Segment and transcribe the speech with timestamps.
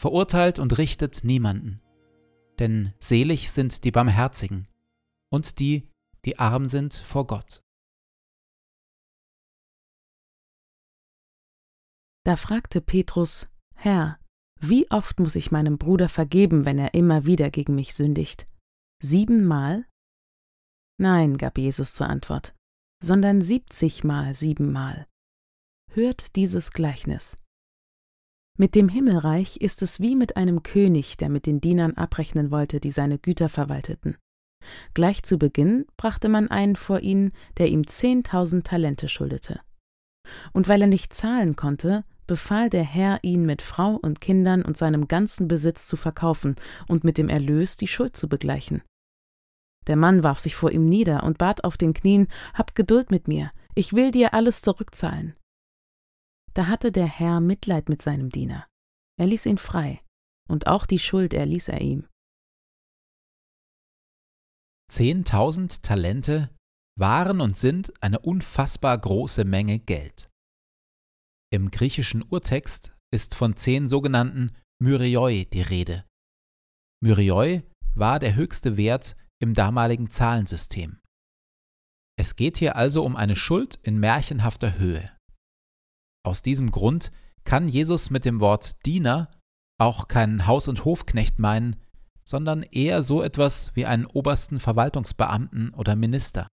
[0.00, 1.82] verurteilt und richtet niemanden.
[2.58, 4.66] Denn selig sind die Barmherzigen
[5.30, 5.90] und die,
[6.24, 7.62] die arm sind vor Gott.
[12.24, 14.18] Da fragte Petrus, Herr,
[14.58, 18.46] wie oft muss ich meinem Bruder vergeben, wenn er immer wieder gegen mich sündigt?
[19.02, 19.86] Siebenmal?
[20.98, 22.54] Nein, gab Jesus zur Antwort,
[23.02, 25.06] sondern siebzigmal siebenmal.
[25.92, 27.38] Hört dieses Gleichnis.
[28.58, 32.80] Mit dem Himmelreich ist es wie mit einem König, der mit den Dienern abrechnen wollte,
[32.80, 34.16] die seine Güter verwalteten.
[34.94, 39.60] Gleich zu Beginn brachte man einen vor ihn, der ihm zehntausend Talente schuldete.
[40.52, 44.76] Und weil er nicht zahlen konnte, befahl der Herr, ihn mit Frau und Kindern und
[44.76, 46.56] seinem ganzen Besitz zu verkaufen
[46.86, 48.82] und mit dem Erlös die Schuld zu begleichen.
[49.86, 53.26] Der Mann warf sich vor ihm nieder und bat auf den Knien Habt Geduld mit
[53.26, 55.34] mir, ich will dir alles zurückzahlen.
[56.54, 58.66] Da hatte der Herr Mitleid mit seinem Diener.
[59.18, 60.02] Er ließ ihn frei,
[60.48, 62.08] und auch die Schuld erließ er ihm.
[64.90, 66.50] Zehntausend Talente
[66.98, 70.28] waren und sind eine unfassbar große Menge Geld.
[71.52, 76.04] Im griechischen Urtext ist von zehn sogenannten Myrioi die Rede.
[77.02, 77.62] Myrioi
[77.94, 81.00] war der höchste Wert im damaligen Zahlensystem.
[82.18, 85.10] Es geht hier also um eine Schuld in märchenhafter Höhe.
[86.24, 87.12] Aus diesem Grund
[87.44, 89.30] kann Jesus mit dem Wort Diener
[89.80, 91.76] auch keinen Haus- und Hofknecht meinen,
[92.24, 96.48] sondern eher so etwas wie einen obersten Verwaltungsbeamten oder Minister.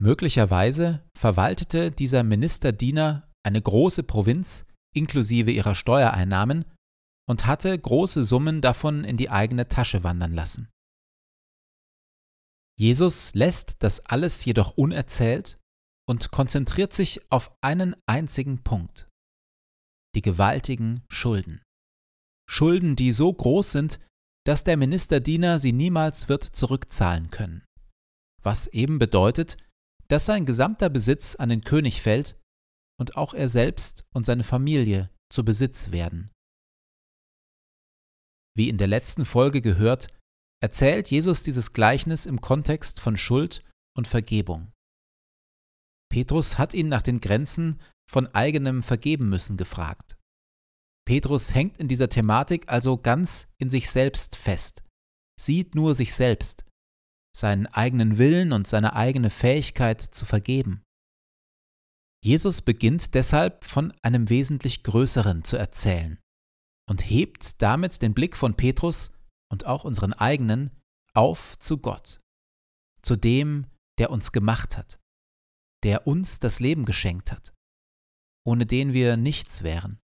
[0.00, 6.64] Möglicherweise verwaltete dieser Ministerdiener eine große Provinz inklusive ihrer Steuereinnahmen
[7.28, 10.68] und hatte große Summen davon in die eigene Tasche wandern lassen.
[12.78, 15.58] Jesus lässt das alles jedoch unerzählt
[16.08, 19.08] und konzentriert sich auf einen einzigen Punkt.
[20.14, 21.62] Die gewaltigen Schulden.
[22.48, 24.00] Schulden, die so groß sind,
[24.46, 27.64] dass der Ministerdiener sie niemals wird zurückzahlen können.
[28.42, 29.56] Was eben bedeutet,
[30.08, 32.38] dass sein gesamter Besitz an den König fällt
[33.00, 36.30] und auch er selbst und seine Familie zu Besitz werden.
[38.54, 40.08] Wie in der letzten Folge gehört,
[40.62, 43.62] erzählt Jesus dieses Gleichnis im Kontext von Schuld
[43.96, 44.73] und Vergebung.
[46.14, 50.16] Petrus hat ihn nach den Grenzen von eigenem Vergeben müssen gefragt.
[51.04, 54.84] Petrus hängt in dieser Thematik also ganz in sich selbst fest,
[55.40, 56.64] sieht nur sich selbst,
[57.36, 60.84] seinen eigenen Willen und seine eigene Fähigkeit zu vergeben.
[62.22, 66.20] Jesus beginnt deshalb von einem wesentlich Größeren zu erzählen
[66.88, 69.12] und hebt damit den Blick von Petrus
[69.50, 70.70] und auch unseren eigenen
[71.12, 72.20] auf zu Gott,
[73.02, 73.66] zu dem,
[73.98, 75.00] der uns gemacht hat,
[75.84, 77.54] der uns das Leben geschenkt hat,
[78.46, 80.00] ohne den wir nichts wären,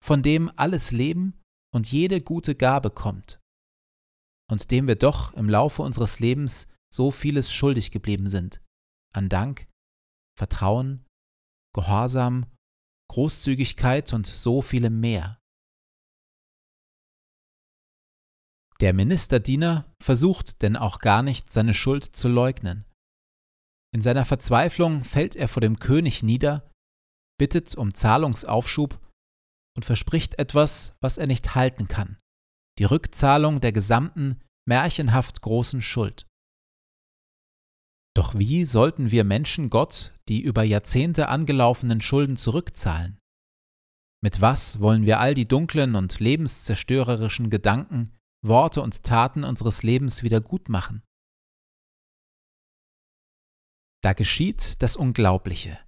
[0.00, 1.40] von dem alles Leben
[1.72, 3.40] und jede gute Gabe kommt,
[4.50, 8.60] und dem wir doch im Laufe unseres Lebens so vieles schuldig geblieben sind,
[9.14, 9.68] an Dank,
[10.38, 11.06] Vertrauen
[11.74, 12.46] Gehorsam,
[13.10, 15.40] Großzügigkeit und so vielem mehr.
[18.80, 22.84] Der Ministerdiener versucht denn auch gar nicht, seine Schuld zu leugnen.
[23.94, 26.68] In seiner Verzweiflung fällt er vor dem König nieder,
[27.38, 29.00] bittet um Zahlungsaufschub
[29.76, 32.18] und verspricht etwas, was er nicht halten kann,
[32.80, 36.26] die Rückzahlung der gesamten, märchenhaft großen Schuld.
[38.16, 43.18] Doch wie sollten wir Menschen Gott die über Jahrzehnte angelaufenen Schulden zurückzahlen?
[44.22, 48.10] Mit was wollen wir all die dunklen und lebenszerstörerischen Gedanken,
[48.42, 51.02] Worte und Taten unseres Lebens wieder gut machen?
[54.04, 55.82] Da geschieht das Unglaubliche.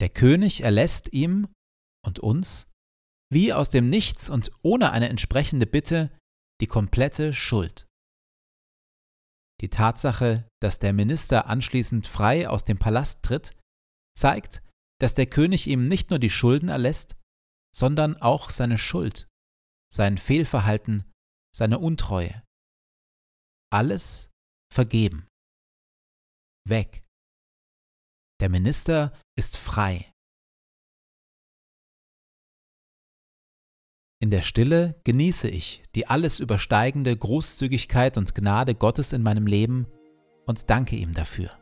[0.00, 1.46] Der König erlässt ihm
[2.04, 2.68] und uns,
[3.32, 6.10] wie aus dem Nichts und ohne eine entsprechende Bitte,
[6.60, 7.86] die komplette Schuld.
[9.60, 13.56] Die Tatsache, dass der Minister anschließend frei aus dem Palast tritt,
[14.18, 14.60] zeigt,
[15.00, 17.14] dass der König ihm nicht nur die Schulden erlässt,
[17.72, 19.28] sondern auch seine Schuld,
[19.92, 21.08] sein Fehlverhalten,
[21.54, 22.42] seine Untreue.
[23.72, 24.28] Alles
[24.74, 25.28] vergeben.
[26.68, 27.04] Weg.
[28.42, 30.12] Der Minister ist frei.
[34.20, 39.86] In der Stille genieße ich die alles übersteigende Großzügigkeit und Gnade Gottes in meinem Leben
[40.44, 41.61] und danke ihm dafür.